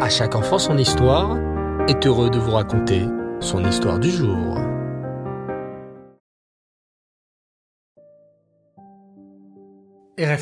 [0.00, 1.38] À chaque enfant son histoire
[1.88, 3.06] est heureux de vous raconter
[3.40, 4.56] son histoire du jour.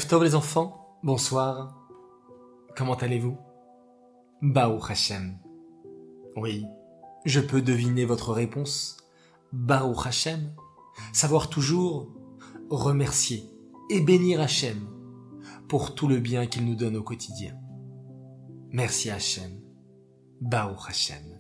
[0.09, 1.87] Tov les enfants, bonsoir.
[2.77, 3.37] Comment allez-vous?
[4.41, 5.39] Baou Hashem.
[6.37, 6.67] Oui,
[7.27, 8.97] je peux deviner votre réponse.
[9.53, 10.51] Baou Hashem.
[11.13, 12.09] Savoir toujours
[12.71, 13.45] remercier
[13.91, 14.87] et bénir Hachem
[15.69, 17.62] pour tout le bien qu'il nous donne au quotidien.
[18.75, 19.61] Merci Hachem.
[20.41, 21.39] Baou Hachem.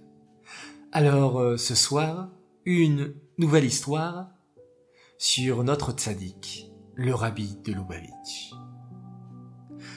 [0.93, 2.29] Alors, euh, ce soir,
[2.67, 4.29] une nouvelle histoire
[5.17, 8.53] sur notre tzaddik, le rabbi de Lubavitch.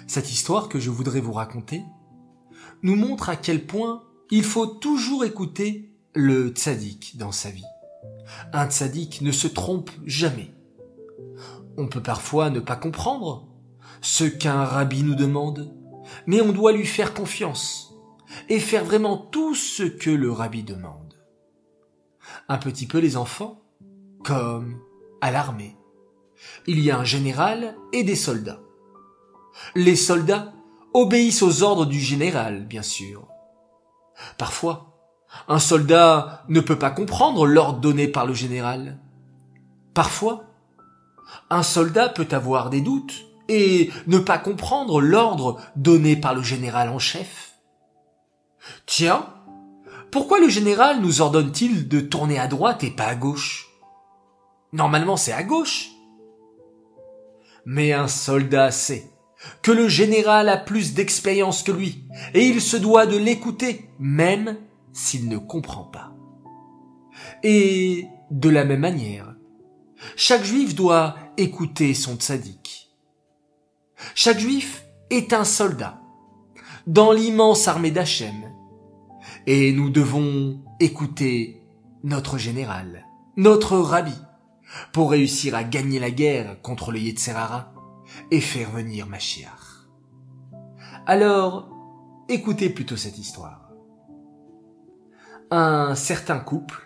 [0.08, 1.84] Cette histoire que je voudrais vous raconter
[2.84, 7.66] nous montre à quel point il faut toujours écouter le tzaddik dans sa vie.
[8.54, 10.54] Un tzaddik ne se trompe jamais.
[11.76, 13.49] On peut parfois ne pas comprendre
[13.99, 15.76] ce qu'un rabbi nous demande,
[16.27, 17.94] mais on doit lui faire confiance
[18.50, 21.13] et faire vraiment tout ce que le rabbi demande.
[22.49, 23.62] Un petit peu les enfants,
[24.24, 24.80] comme
[25.21, 25.77] à l'armée.
[26.68, 28.60] Il y a un général et des soldats.
[29.76, 30.54] Les soldats
[30.93, 33.27] obéissent aux ordres du général, bien sûr.
[34.37, 34.96] Parfois,
[35.48, 38.99] un soldat ne peut pas comprendre l'ordre donné par le général.
[39.93, 40.46] Parfois,
[41.49, 46.90] un soldat peut avoir des doutes et ne pas comprendre l'ordre donné par le général
[46.90, 47.54] en chef.
[48.85, 49.27] Tiens,
[50.12, 53.68] pourquoi le général nous ordonne-t-il de tourner à droite et pas à gauche?
[54.74, 55.90] Normalement c'est à gauche.
[57.65, 59.12] Mais un soldat sait
[59.62, 64.57] que le général a plus d'expérience que lui, et il se doit de l'écouter, même
[64.94, 66.16] s'il ne comprend pas.
[67.44, 69.35] Et de la même manière,
[70.16, 72.84] chaque juif doit écouter son tzaddik.
[74.14, 76.02] Chaque juif est un soldat
[76.88, 78.52] dans l'immense armée d'Hachem.
[79.48, 81.62] Et nous devons écouter
[82.03, 83.06] notre général,
[83.38, 84.16] notre rabbi,
[84.92, 87.74] pour réussir à gagner la guerre contre le Yetzerara
[88.32, 89.88] et faire venir Mashiach.
[91.06, 91.70] Alors,
[92.28, 93.70] écoutez plutôt cette histoire.
[95.52, 96.86] Un certain couple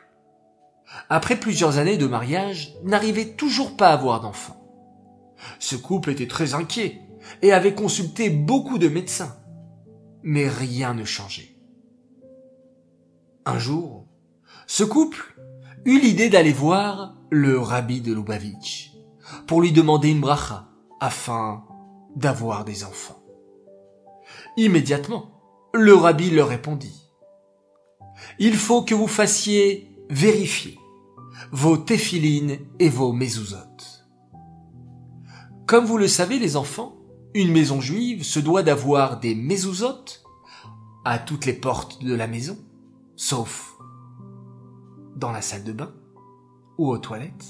[1.10, 4.62] après plusieurs années de mariage, n'arrivait toujours pas à avoir d'enfants.
[5.60, 7.02] Ce couple était très inquiet
[7.42, 9.36] et avait consulté beaucoup de médecins.
[10.24, 11.56] Mais rien ne changeait.
[13.46, 14.06] Un jour,
[14.68, 15.36] ce couple
[15.86, 18.92] eut l'idée d'aller voir le rabbi de Lubavitch
[19.48, 20.68] pour lui demander une bracha
[21.00, 21.64] afin
[22.16, 23.24] d'avoir des enfants.
[24.58, 25.42] Immédiatement,
[25.74, 27.10] le rabbi leur répondit.
[28.40, 30.78] Il faut que vous fassiez vérifier
[31.52, 33.58] vos téphilines et vos mezuzot.
[35.66, 36.99] Comme vous le savez les enfants,
[37.34, 40.06] une maison juive se doit d'avoir des mezuzot
[41.06, 42.58] à toutes les portes de la maison,
[43.16, 43.76] sauf
[45.16, 45.94] dans la salle de bain
[46.78, 47.46] ou aux toilettes.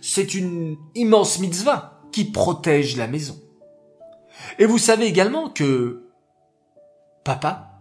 [0.00, 3.40] C'est une immense mitzvah qui protège la maison.
[4.58, 6.08] Et vous savez également que
[7.24, 7.80] papa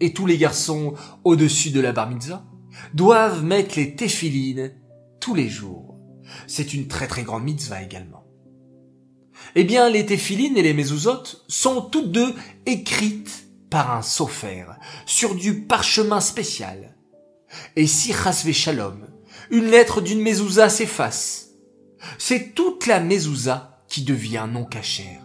[0.00, 2.44] et tous les garçons au-dessus de la bar mitzvah
[2.94, 4.72] doivent mettre les téphilines
[5.20, 5.96] tous les jours.
[6.46, 8.23] C'est une très très grande mitzvah également.
[9.54, 12.34] Eh bien, les téphilines et les mezuzot sont toutes deux
[12.66, 14.66] écrites par un sofer
[15.06, 16.96] sur du parchemin spécial.
[17.76, 19.06] Et si chasve shalom,
[19.50, 21.50] une lettre d'une mezouza s'efface,
[22.18, 25.22] c'est toute la mezouza qui devient non cachère.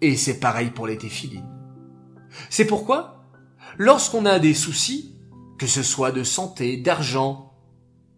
[0.00, 1.48] Et c'est pareil pour les téphilines.
[2.50, 3.24] C'est pourquoi,
[3.78, 5.16] lorsqu'on a des soucis,
[5.58, 7.54] que ce soit de santé, d'argent,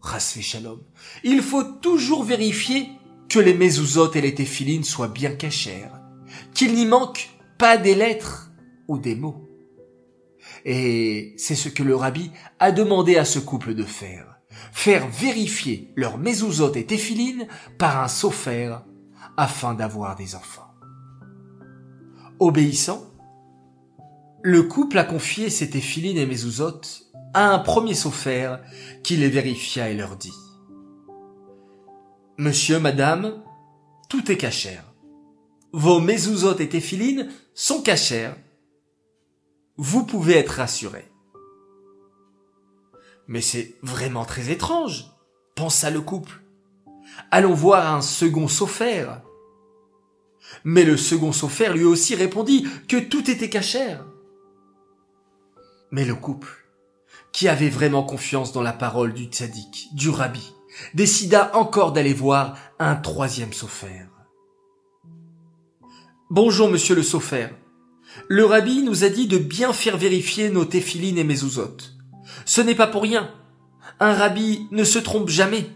[0.02, 0.80] shalom,
[1.24, 2.88] il faut toujours vérifier
[3.28, 6.00] que les mezuzot et les téphilines soient bien cachères,
[6.54, 8.50] qu'il n'y manque pas des lettres
[8.88, 9.48] ou des mots.
[10.64, 14.38] Et c'est ce que le rabbi a demandé à ce couple de faire.
[14.72, 17.46] Faire vérifier leurs mezuzot et téphilines
[17.78, 18.76] par un sofer
[19.36, 20.72] afin d'avoir des enfants.
[22.38, 23.02] Obéissant,
[24.42, 26.80] le couple a confié ses téphilines et mezuzot
[27.32, 28.60] à un premier sophère
[29.02, 30.32] qui les vérifia et leur dit
[32.36, 33.40] Monsieur, madame,
[34.08, 34.92] tout est cachère.
[35.72, 38.36] Vos mezuzot et téphilines sont cachères.
[39.76, 41.08] Vous pouvez être rassurés.
[43.28, 45.12] Mais c'est vraiment très étrange,
[45.54, 46.42] pensa le couple.
[47.30, 49.22] Allons voir un second sophère.
[50.64, 54.04] Mais le second sophère lui aussi répondit que tout était cachère.
[55.92, 56.66] Mais le couple
[57.30, 60.52] qui avait vraiment confiance dans la parole du tzaddik, du rabbi,
[60.94, 64.08] décida encore d'aller voir un troisième sophère.
[66.30, 67.54] Bonjour, monsieur le sophère.
[68.28, 71.76] Le rabbi nous a dit de bien faire vérifier nos téphilines et mezuzot.
[72.44, 73.30] Ce n'est pas pour rien.
[74.00, 75.70] Un rabbi ne se trompe jamais.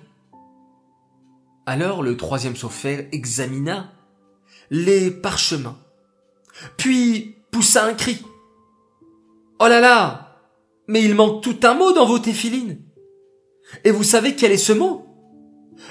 [1.66, 3.92] Alors le troisième sophère examina
[4.70, 5.78] les parchemins,
[6.76, 8.24] puis poussa un cri.
[9.60, 10.40] Oh là là!
[10.86, 12.82] Mais il manque tout un mot dans vos téphilines.
[13.84, 15.06] Et vous savez quel est ce mot?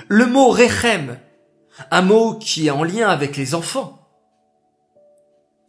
[0.08, 1.18] Le mot rechem,
[1.92, 4.08] un mot qui est en lien avec les enfants.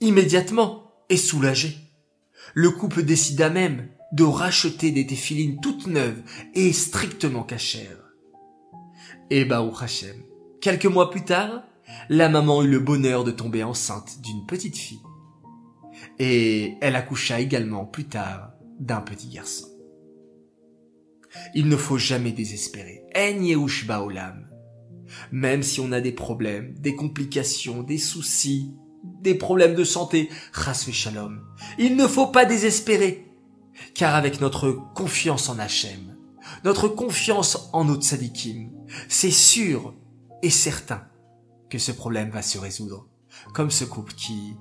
[0.00, 1.78] Immédiatement, et soulagé,
[2.54, 6.22] le couple décida même de racheter des téphilines toutes neuves
[6.54, 8.12] et strictement cachères.
[9.30, 10.16] Et Baruch Hashem,
[10.60, 11.62] quelques mois plus tard,
[12.08, 15.00] la maman eut le bonheur de tomber enceinte d'une petite fille.
[16.18, 19.66] Et elle accoucha également plus tard d'un petit garçon.
[21.54, 23.04] Il ne faut jamais désespérer.
[25.32, 28.74] Même si on a des problèmes, des complications, des soucis,
[29.20, 30.28] des problèmes de santé.
[31.78, 33.26] Il ne faut pas désespérer.
[33.94, 36.16] Car avec notre confiance en Hachem,
[36.64, 38.06] notre confiance en notre
[39.08, 39.94] c'est sûr
[40.42, 41.06] et certain
[41.68, 43.06] que ce problème va se résoudre,
[43.54, 44.56] comme ce couple qui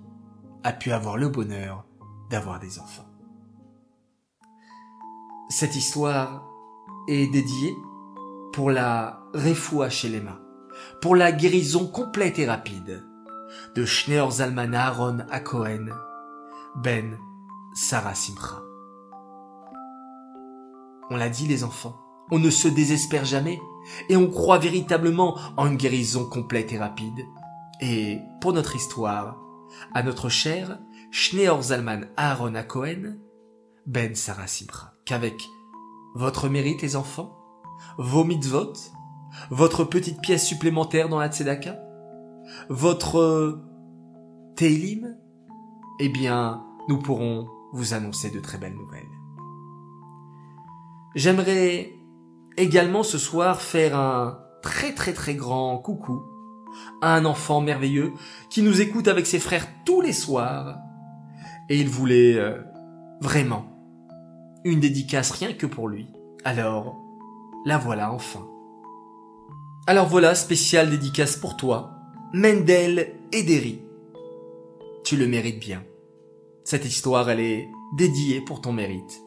[0.64, 1.86] a pu avoir le bonheur
[2.30, 3.08] d'avoir des enfants.
[5.50, 6.46] Cette histoire
[7.08, 7.76] est dédiée
[8.54, 10.22] pour la refoua chez
[11.02, 13.04] pour la guérison complète et rapide
[13.76, 15.88] de Schneor Zalman Aaron à Cohen,
[16.76, 17.18] Ben
[17.74, 18.62] Sarah Simcha.
[21.10, 21.96] On l'a dit les enfants,
[22.32, 23.60] on ne se désespère jamais
[24.10, 27.26] et on croit véritablement en une guérison complète et rapide.
[27.80, 29.38] Et pour notre histoire,
[29.94, 30.80] à notre cher
[31.12, 33.18] Schneor Zalman Aaron à Cohen,
[33.86, 35.48] Ben Sarah Simcha, qu'avec
[36.18, 37.38] votre mérite les enfants,
[38.00, 38.74] vos mitzvot,
[39.52, 41.80] votre petite pièce supplémentaire dans la tzedaka,
[42.70, 43.62] votre
[44.56, 45.16] Télim,
[46.00, 49.04] eh bien, nous pourrons vous annoncer de très belles nouvelles.
[51.14, 51.94] J'aimerais
[52.58, 56.24] également ce soir faire un très très très grand coucou
[57.02, 58.14] à un enfant merveilleux
[58.50, 60.80] qui nous écoute avec ses frères tous les soirs.
[61.70, 62.60] Et il voulait euh,
[63.22, 63.77] vraiment
[64.64, 66.08] une dédicace rien que pour lui.
[66.44, 66.98] Alors,
[67.66, 68.48] la voilà enfin.
[69.88, 71.92] Alors voilà, spéciale dédicace pour toi,
[72.34, 73.82] Mendel Ederi.
[75.04, 75.84] Tu le mérites bien.
[76.64, 79.22] Cette histoire, elle est dédiée pour ton mérite.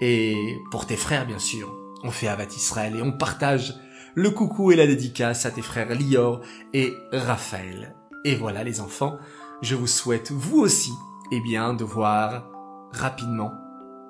[0.00, 1.74] Et pour tes frères, bien sûr.
[2.04, 3.74] On fait Avat Israël et on partage
[4.14, 6.40] le coucou et la dédicace à tes frères Lior
[6.72, 7.96] et Raphaël.
[8.24, 9.16] Et voilà les enfants,
[9.62, 10.92] je vous souhaite vous aussi,
[11.32, 12.46] eh bien, de voir
[12.92, 13.50] rapidement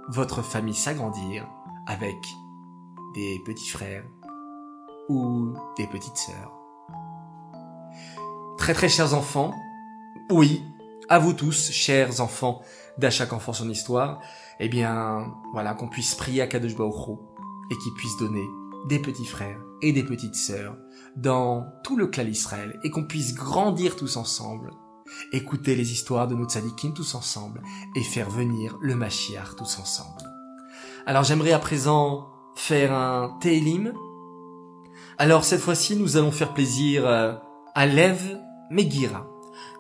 [0.09, 1.47] votre famille s'agrandir
[1.87, 2.17] avec
[3.15, 4.05] des petits frères
[5.09, 6.53] ou des petites sœurs.
[8.59, 9.53] Très très chers enfants,
[10.31, 10.63] oui,
[11.09, 12.63] à vous tous, chers enfants
[12.99, 14.21] d'à chaque enfant son histoire,
[14.61, 17.19] eh bien, voilà, qu'on puisse prier à Kadosh Baruch
[17.71, 18.45] et qu'il puisse donner
[18.89, 20.77] des petits frères et des petites sœurs
[21.17, 24.71] dans tout le clan Israël et qu'on puisse grandir tous ensemble,
[25.33, 27.63] écouter les histoires de nos tzadikim tous ensemble
[27.97, 30.23] et faire venir le Mashiach tous ensemble.
[31.07, 33.93] Alors j'aimerais à présent faire un Télim.
[35.19, 37.35] Alors cette fois-ci, nous allons faire plaisir euh,
[37.75, 38.39] à Lev
[38.71, 39.27] Megira,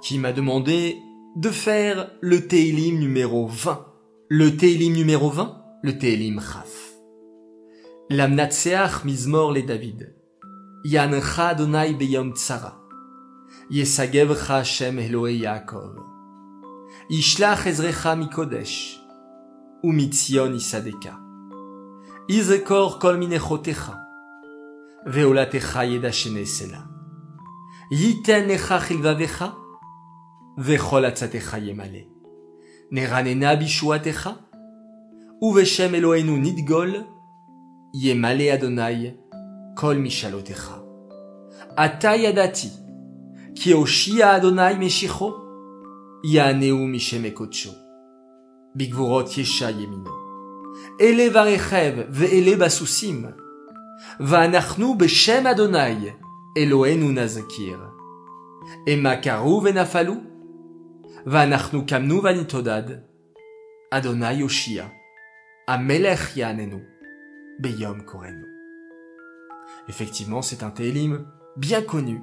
[0.02, 0.98] qui m'a demandé
[1.36, 3.86] de faire le Télim numéro 20.
[4.28, 6.92] Le Télim numéro 20, le Télim Chaf.
[8.10, 10.14] Lamnatseach mizmor le David.
[10.84, 12.83] Yancha Adonai beyom tsara.
[13.70, 15.96] Yesagevcha Hashem Elohe Yaakov.
[17.08, 18.98] Ishlach Ezrecha Mikodesh.
[19.82, 21.18] Umitzion Isadeka.
[22.28, 24.04] Izekor Kol Minechotecha.
[25.06, 26.82] Veolatecha Yedashenesela.
[27.90, 29.54] Yiten Echa Chilvavecha.
[30.58, 32.08] Yemale.
[32.92, 34.36] Neranena Bishuatecha.
[35.40, 37.06] Uveshem Eloheinu Nidgol.
[37.94, 39.16] Yemale Adonai.
[39.74, 40.84] Kol Mishalotecha.
[41.78, 42.14] Ata
[43.54, 45.32] Ki Oshia Adonai Meshicho,
[46.24, 47.70] Yaneu Mishem Ekocho,
[48.76, 50.10] Bigvorot Yesha Yemino.
[50.98, 53.32] Ele Varechev Ve'ele Basusim,
[54.18, 56.14] Va'anachnu Beshem Adonai,
[56.56, 57.78] Elohenu Nazakir.
[58.86, 60.20] Ema Karu Venafalu,
[61.24, 63.04] Va'anachnu Kamnu Vanitodad,
[63.92, 64.90] Adonai Oshia,
[65.68, 66.82] Amelech Yanenu,
[67.60, 68.46] Beyom Korenu.
[69.88, 71.24] Effectivement, c'est un télim
[71.56, 72.20] bien connu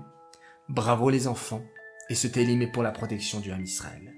[0.72, 1.66] Bravo les enfants.
[2.10, 4.16] Et ce télim est pour la protection du Ham Israël.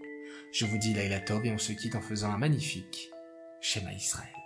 [0.52, 3.10] Je vous dis Laïla Tov et on se quitte en faisant un magnifique
[3.60, 4.43] schéma Israël.